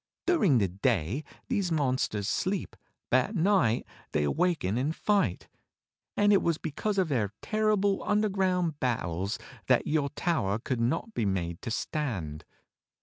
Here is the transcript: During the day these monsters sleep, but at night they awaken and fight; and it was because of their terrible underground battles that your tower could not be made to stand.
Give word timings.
During 0.25 0.57
the 0.57 0.67
day 0.67 1.23
these 1.47 1.71
monsters 1.71 2.27
sleep, 2.27 2.75
but 3.11 3.25
at 3.25 3.35
night 3.35 3.85
they 4.13 4.23
awaken 4.23 4.75
and 4.75 4.95
fight; 4.95 5.47
and 6.17 6.33
it 6.33 6.41
was 6.41 6.57
because 6.57 6.97
of 6.97 7.07
their 7.09 7.33
terrible 7.43 8.01
underground 8.03 8.79
battles 8.79 9.37
that 9.67 9.85
your 9.85 10.09
tower 10.09 10.57
could 10.57 10.81
not 10.81 11.13
be 11.13 11.27
made 11.27 11.61
to 11.61 11.69
stand. 11.69 12.45